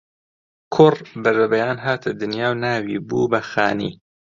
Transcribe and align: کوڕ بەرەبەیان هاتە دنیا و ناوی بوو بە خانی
کوڕ 0.73 0.95
بەرەبەیان 1.23 1.77
هاتە 1.85 2.09
دنیا 2.21 2.47
و 2.51 2.59
ناوی 2.63 2.97
بوو 3.07 3.29
بە 3.31 3.39
خانی 3.51 3.91